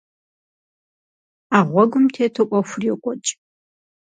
А 1.57 1.59
гъуэгум 1.69 2.05
тету 2.13 2.43
Ӏуэхур 2.49 2.83
йокӀуэкӀ. 2.87 3.31